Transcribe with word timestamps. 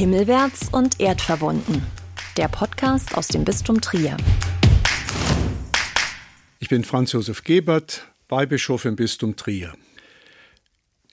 Himmelwärts 0.00 0.70
und 0.72 0.98
erdverbunden. 0.98 1.82
Der 2.38 2.48
Podcast 2.48 3.18
aus 3.18 3.28
dem 3.28 3.44
Bistum 3.44 3.82
Trier. 3.82 4.16
Ich 6.58 6.70
bin 6.70 6.84
Franz 6.84 7.12
Josef 7.12 7.44
Gebert, 7.44 8.06
Weihbischof 8.30 8.86
im 8.86 8.96
Bistum 8.96 9.36
Trier. 9.36 9.74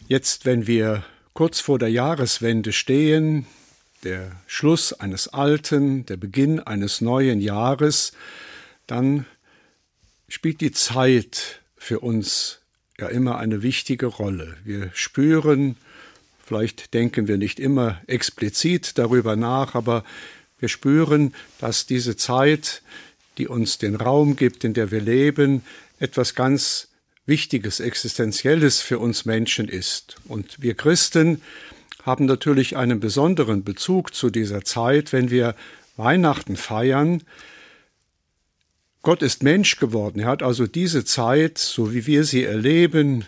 Jetzt, 0.07 0.45
wenn 0.45 0.67
wir 0.67 1.03
kurz 1.33 1.59
vor 1.59 1.79
der 1.79 1.89
Jahreswende 1.89 2.71
stehen, 2.71 3.45
der 4.05 4.31
Schluss 4.47 4.93
eines 4.93 5.27
alten, 5.27 6.05
der 6.05 6.15
Beginn 6.15 6.61
eines 6.61 7.01
neuen 7.01 7.41
Jahres, 7.41 8.13
dann 8.85 9.25
spielt 10.29 10.61
die 10.61 10.71
Zeit 10.71 11.59
für 11.75 11.99
uns 11.99 12.61
ja 12.97 13.07
immer 13.07 13.37
eine 13.37 13.63
wichtige 13.63 14.05
Rolle. 14.05 14.55
Wir 14.63 14.91
spüren, 14.93 15.75
vielleicht 16.47 16.93
denken 16.93 17.27
wir 17.27 17.37
nicht 17.37 17.59
immer 17.59 18.01
explizit 18.07 18.97
darüber 18.97 19.35
nach, 19.35 19.75
aber 19.75 20.03
wir 20.59 20.69
spüren, 20.69 21.33
dass 21.59 21.85
diese 21.85 22.15
Zeit, 22.15 22.81
die 23.37 23.47
uns 23.47 23.77
den 23.77 23.95
Raum 23.95 24.35
gibt, 24.35 24.63
in 24.63 24.73
der 24.73 24.89
wir 24.89 25.01
leben, 25.01 25.63
etwas 25.99 26.35
ganz 26.35 26.87
Wichtiges, 27.25 27.81
Existenzielles 27.81 28.79
für 28.79 28.99
uns 28.99 29.25
Menschen 29.25 29.67
ist. 29.67 30.15
Und 30.27 30.61
wir 30.61 30.75
Christen 30.75 31.41
haben 32.03 32.25
natürlich 32.25 32.77
einen 32.77 33.01
besonderen 33.01 33.65
Bezug 33.65 34.15
zu 34.15 34.29
dieser 34.29 34.63
Zeit, 34.63 35.11
wenn 35.11 35.29
wir 35.29 35.53
Weihnachten 35.97 36.55
feiern. 36.55 37.23
Gott 39.01 39.21
ist 39.21 39.43
Mensch 39.43 39.77
geworden. 39.77 40.21
Er 40.21 40.27
hat 40.27 40.43
also 40.43 40.65
diese 40.65 41.03
Zeit, 41.03 41.57
so 41.57 41.93
wie 41.93 42.07
wir 42.07 42.23
sie 42.23 42.45
erleben, 42.45 43.25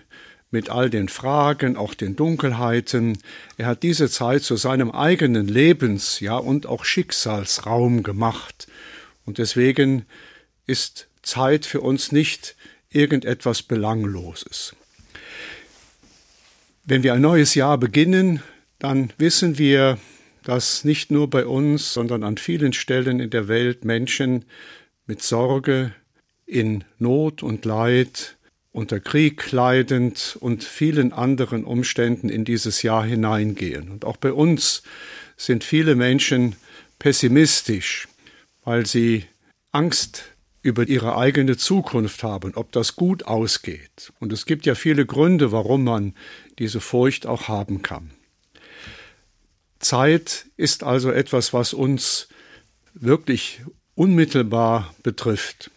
mit 0.52 0.70
all 0.70 0.89
den 0.89 1.09
Fragen, 1.09 1.77
auch 1.77 1.94
den 1.94 2.16
Dunkelheiten. 2.16 3.20
Er 3.58 3.67
hat 3.67 3.84
diese 3.84 4.09
Zeit 4.09 4.44
zu 4.44 4.55
seinem 4.55 4.91
eigenen 4.91 5.47
Lebens, 5.47 6.19
ja, 6.19 6.38
und 6.38 6.66
auch 6.66 6.86
Schicksalsraum 6.86 8.03
gemacht. 8.03 8.67
Und 9.25 9.38
deswegen 9.38 10.06
ist 10.66 11.08
Zeit 11.22 11.66
für 11.66 11.81
uns 11.81 12.11
nicht 12.11 12.56
irgendetwas 12.89 13.61
Belangloses. 13.61 14.75
Wenn 16.86 17.03
wir 17.03 17.13
ein 17.13 17.22
neues 17.22 17.53
Jahr 17.53 17.78
beginnen, 17.78 18.41
dann 18.80 19.13
wissen 19.19 19.59
wir, 19.59 20.00
dass 20.44 20.84
nicht 20.84 21.11
nur 21.11 21.30
bei 21.30 21.45
uns, 21.45 21.94
sondern 21.94 22.23
an 22.23 22.38
vielen 22.38 22.73
Stellen 22.73 23.19
in 23.19 23.30
der 23.30 23.47
Welt 23.47 23.86
Menschen 23.86 24.45
mit 25.06 25.22
Sorge, 25.22 25.94
in 26.47 26.84
Not 26.97 27.44
und 27.44 27.66
Leid, 27.66 28.38
unter 28.80 29.02
Krieg 29.02 29.52
leidend 29.52 30.38
und 30.39 30.63
vielen 30.63 31.11
anderen 31.11 31.66
Umständen 31.66 32.30
in 32.30 32.45
dieses 32.45 32.81
Jahr 32.81 33.03
hineingehen. 33.03 33.89
Und 33.89 34.05
auch 34.05 34.16
bei 34.16 34.31
uns 34.31 34.83
sind 35.35 35.66
viele 35.66 35.95
Menschen 35.95 36.55
pessimistisch, 36.97 38.07
weil 38.63 38.85
sie 38.85 39.25
Angst 39.73 40.23
über 40.61 40.88
ihre 40.88 41.17
eigene 41.17 41.57
Zukunft 41.57 42.23
haben, 42.23 42.53
ob 42.55 42.72
das 42.72 42.95
gut 42.95 43.23
ausgeht. 43.23 44.13
Und 44.19 44.31
es 44.31 44.45
gibt 44.45 44.66
ja 44.66 44.75
viele 44.75 45.05
Gründe, 45.05 45.52
warum 45.52 45.83
man 45.83 46.13
diese 46.57 46.80
Furcht 46.80 47.25
auch 47.25 47.50
haben 47.50 47.81
kann. 47.81 48.11
Zeit 49.80 50.45
ist 50.55 50.83
also 50.83 51.11
etwas, 51.11 51.52
was 51.52 51.73
uns 51.73 52.30
wirklich 52.94 53.61
unmittelbar 53.95 54.94
betrifft. 55.03 55.69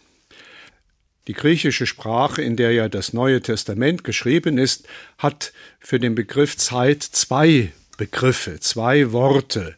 Die 1.27 1.33
griechische 1.33 1.85
Sprache, 1.85 2.41
in 2.41 2.57
der 2.57 2.73
ja 2.73 2.89
das 2.89 3.13
Neue 3.13 3.41
Testament 3.41 4.03
geschrieben 4.03 4.57
ist, 4.57 4.85
hat 5.17 5.53
für 5.79 5.99
den 5.99 6.15
Begriff 6.15 6.57
Zeit 6.57 7.01
zwei 7.01 7.71
Begriffe, 7.97 8.59
zwei 8.59 9.13
Worte. 9.13 9.75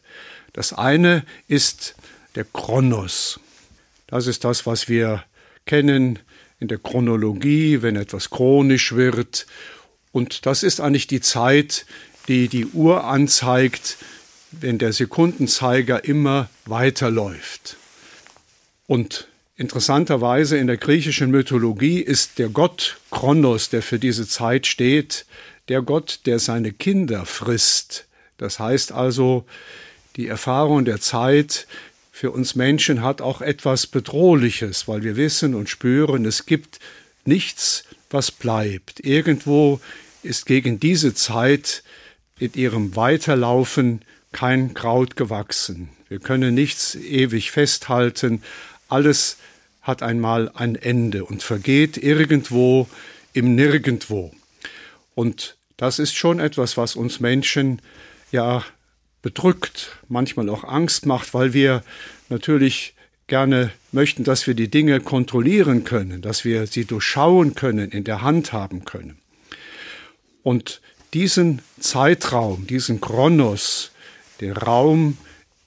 Das 0.52 0.72
eine 0.72 1.24
ist 1.46 1.94
der 2.34 2.44
Chronos. 2.44 3.38
Das 4.08 4.26
ist 4.26 4.44
das, 4.44 4.66
was 4.66 4.88
wir 4.88 5.24
kennen 5.66 6.18
in 6.58 6.68
der 6.68 6.78
Chronologie, 6.78 7.82
wenn 7.82 7.94
etwas 7.94 8.30
chronisch 8.30 8.94
wird. 8.94 9.46
Und 10.12 10.46
das 10.46 10.62
ist 10.62 10.80
eigentlich 10.80 11.06
die 11.06 11.20
Zeit, 11.20 11.86
die 12.26 12.48
die 12.48 12.66
Uhr 12.66 13.04
anzeigt, 13.04 13.98
wenn 14.50 14.78
der 14.78 14.92
Sekundenzeiger 14.92 16.04
immer 16.04 16.48
weiterläuft. 16.64 17.76
Und 18.86 19.28
interessanterweise 19.56 20.58
in 20.58 20.66
der 20.66 20.76
griechischen 20.76 21.30
Mythologie 21.30 22.00
ist 22.00 22.38
der 22.38 22.48
Gott 22.48 22.98
Kronos, 23.10 23.70
der 23.70 23.82
für 23.82 23.98
diese 23.98 24.28
Zeit 24.28 24.66
steht, 24.66 25.26
der 25.68 25.82
Gott, 25.82 26.20
der 26.26 26.38
seine 26.38 26.72
Kinder 26.72 27.26
frisst. 27.26 28.06
Das 28.38 28.58
heißt 28.58 28.92
also, 28.92 29.44
die 30.16 30.28
Erfahrung 30.28 30.84
der 30.84 31.00
Zeit 31.00 31.66
für 32.12 32.30
uns 32.30 32.54
Menschen 32.54 33.02
hat 33.02 33.20
auch 33.20 33.40
etwas 33.40 33.86
Bedrohliches, 33.86 34.88
weil 34.88 35.02
wir 35.02 35.16
wissen 35.16 35.54
und 35.54 35.68
spüren, 35.68 36.24
es 36.24 36.46
gibt 36.46 36.78
nichts, 37.24 37.84
was 38.10 38.30
bleibt. 38.30 39.00
Irgendwo 39.04 39.80
ist 40.22 40.46
gegen 40.46 40.80
diese 40.80 41.14
Zeit 41.14 41.82
in 42.38 42.52
ihrem 42.54 42.96
Weiterlaufen 42.96 44.02
kein 44.32 44.74
Kraut 44.74 45.16
gewachsen. 45.16 45.88
Wir 46.08 46.18
können 46.18 46.54
nichts 46.54 46.94
ewig 46.94 47.50
festhalten. 47.50 48.42
Alles 48.88 49.38
hat 49.82 50.02
einmal 50.02 50.50
ein 50.54 50.74
Ende 50.74 51.24
und 51.24 51.42
vergeht 51.42 51.96
irgendwo 51.96 52.88
im 53.32 53.54
Nirgendwo. 53.54 54.32
Und 55.14 55.56
das 55.76 55.98
ist 55.98 56.14
schon 56.14 56.40
etwas, 56.40 56.76
was 56.76 56.96
uns 56.96 57.20
Menschen 57.20 57.80
ja 58.32 58.64
bedrückt, 59.22 59.98
manchmal 60.08 60.48
auch 60.48 60.64
Angst 60.64 61.06
macht, 61.06 61.34
weil 61.34 61.52
wir 61.52 61.82
natürlich 62.28 62.94
gerne 63.26 63.72
möchten, 63.92 64.24
dass 64.24 64.46
wir 64.46 64.54
die 64.54 64.68
Dinge 64.68 65.00
kontrollieren 65.00 65.84
können, 65.84 66.22
dass 66.22 66.44
wir 66.44 66.66
sie 66.66 66.84
durchschauen 66.84 67.54
können, 67.54 67.90
in 67.90 68.04
der 68.04 68.22
Hand 68.22 68.52
haben 68.52 68.84
können. 68.84 69.18
Und 70.42 70.80
diesen 71.12 71.60
Zeitraum, 71.80 72.66
diesen 72.66 73.00
Chronos, 73.00 73.90
der 74.40 74.56
Raum, 74.56 75.18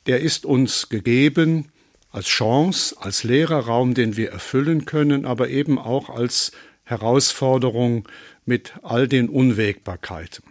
der 0.06 0.22
ist 0.22 0.46
uns 0.46 0.90
gegeben 0.90 1.70
als 2.12 2.28
Chance, 2.28 2.96
als 3.00 3.24
leerer 3.24 3.66
Raum, 3.66 3.94
den 3.94 4.18
wir 4.18 4.32
erfüllen 4.32 4.86
können, 4.86 5.26
aber 5.26 5.50
eben 5.50 5.78
auch 5.78 6.10
als 6.10 6.52
Herausforderung 6.84 8.08
mit 8.46 8.74
all 8.82 9.08
den 9.08 9.30
Unwägbarkeiten. 9.30 10.44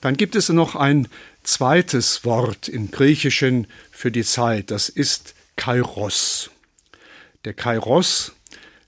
Dann 0.00 0.16
gibt 0.16 0.34
es 0.34 0.48
noch 0.48 0.76
ein 0.76 1.08
zweites 1.42 2.24
Wort 2.24 2.68
im 2.68 2.90
Griechischen 2.90 3.66
für 3.90 4.10
die 4.10 4.24
Zeit, 4.24 4.70
das 4.70 4.88
ist 4.88 5.34
Kairos. 5.56 6.50
Der 7.44 7.52
Kairos, 7.52 8.32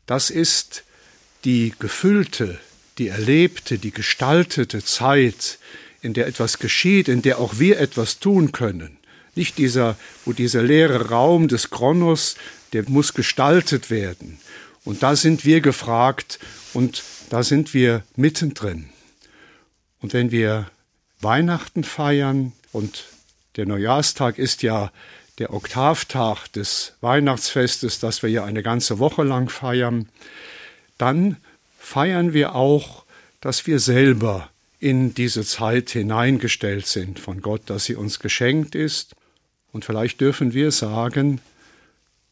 das 0.07 0.31
ist 0.31 0.85
die 1.45 1.75
gefüllte, 1.79 2.59
die 2.99 3.09
erlebte, 3.09 3.79
die 3.79 3.91
gestaltete 3.91 4.83
Zeit, 4.83 5.59
in 6.01 6.15
der 6.15 6.27
etwas 6.27 6.59
geschieht, 6.59 7.09
in 7.09 7.21
der 7.21 7.39
auch 7.39 7.59
wir 7.59 7.79
etwas 7.79 8.21
tun 8.21 8.53
können. 8.53 8.97
Nicht 9.37 9.59
dieser, 9.59 9.97
wo 10.25 10.33
dieser 10.33 10.63
leere 10.63 11.11
Raum 11.11 11.47
des 11.47 11.71
Kronos, 11.71 12.37
der 12.73 12.83
muss 12.89 13.15
gestaltet 13.15 13.91
werden. 13.91 14.41
Und 14.85 15.03
da 15.03 15.15
sind 15.15 15.45
wir 15.45 15.61
gefragt 15.61 16.39
und 16.73 17.05
da 17.31 17.43
sind 17.43 17.75
wir 17.75 18.03
mittendrin. 18.17 18.89
Und 20.01 20.13
wenn 20.13 20.31
wir 20.31 20.71
Weihnachten 21.21 21.85
feiern 21.85 22.53
und 22.73 23.05
der 23.57 23.67
Neujahrstag 23.67 24.39
ist 24.39 24.63
ja 24.63 24.91
der 25.39 25.53
Oktavtag 25.53 26.49
des 26.53 26.95
Weihnachtsfestes, 27.01 27.99
das 28.01 28.23
wir 28.23 28.31
ja 28.31 28.45
eine 28.45 28.63
ganze 28.63 28.99
Woche 28.99 29.23
lang 29.23 29.49
feiern, 29.49 30.09
dann 30.99 31.37
feiern 31.79 32.33
wir 32.33 32.55
auch, 32.55 33.05
dass 33.41 33.67
wir 33.67 33.81
selber 33.81 34.51
in 34.79 35.15
diese 35.15 35.45
Zeit 35.45 35.91
hineingestellt 35.91 36.87
sind 36.87 37.19
von 37.19 37.41
Gott, 37.41 37.63
dass 37.67 37.85
sie 37.85 37.95
uns 37.95 38.19
geschenkt 38.19 38.75
ist. 38.75 39.15
Und 39.73 39.85
vielleicht 39.85 40.21
dürfen 40.21 40.55
wir 40.55 40.71
sagen, 40.71 41.41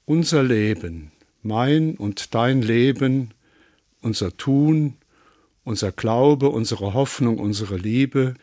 unser 0.04 0.42
Leben, 0.42 1.12
mein 1.42 1.96
und 1.96 2.34
dein 2.34 2.62
Leben, 2.62 3.32
unser 4.00 4.36
Tun, 4.36 4.96
unser 5.64 5.92
Glaube, 5.92 6.48
unsere 6.48 6.94
Hoffnung, 6.94 7.38
unsere 7.38 7.76
Liebe, 7.76 8.34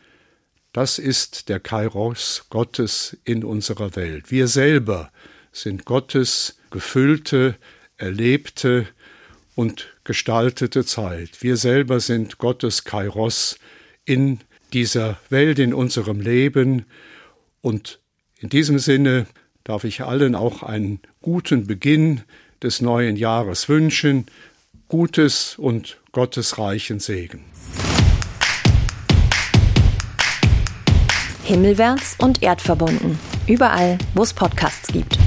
das 0.72 0.98
ist 0.98 1.48
der 1.48 1.60
Kairos 1.60 2.46
Gottes 2.48 3.16
in 3.24 3.44
unserer 3.44 3.94
Welt. 3.94 4.30
Wir 4.30 4.48
selber 4.48 5.12
sind 5.52 5.84
Gottes 5.84 6.58
gefüllte, 6.70 7.56
erlebte 7.98 8.88
und 9.54 9.94
gestaltete 10.04 10.84
Zeit. 10.84 11.42
Wir 11.42 11.56
selber 11.56 12.00
sind 12.00 12.38
Gottes 12.38 12.84
Kairos 12.84 13.58
in 14.04 14.40
dieser 14.72 15.18
Welt, 15.28 15.58
in 15.58 15.74
unserem 15.74 16.20
Leben. 16.20 16.86
Und 17.60 18.00
in 18.42 18.48
diesem 18.48 18.78
Sinne 18.80 19.26
darf 19.64 19.84
ich 19.84 20.02
allen 20.02 20.34
auch 20.34 20.62
einen 20.62 21.00
guten 21.22 21.66
Beginn 21.66 22.22
des 22.62 22.80
neuen 22.80 23.16
Jahres 23.16 23.68
wünschen, 23.68 24.26
Gutes 24.88 25.56
und 25.58 25.98
Gottesreichen 26.10 27.00
Segen. 27.00 27.44
Himmelwärts 31.44 32.16
und 32.18 32.42
erdverbunden 32.42 33.18
Überall, 33.46 33.98
wo 34.14 34.22
es 34.22 34.32
Podcasts 34.32 34.92
gibt. 34.92 35.18